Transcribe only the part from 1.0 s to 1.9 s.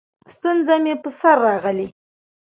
په سر راغلې؛